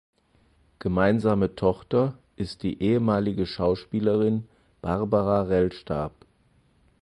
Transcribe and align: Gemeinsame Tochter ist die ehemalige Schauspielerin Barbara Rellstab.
Gemeinsame 0.79 1.53
Tochter 1.53 2.17
ist 2.35 2.63
die 2.63 2.81
ehemalige 2.81 3.45
Schauspielerin 3.45 4.47
Barbara 4.81 5.43
Rellstab. 5.43 6.11